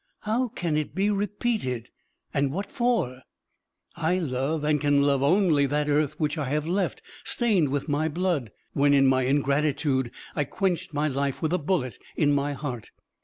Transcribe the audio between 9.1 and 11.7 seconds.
ingratitude, I quenched my life with a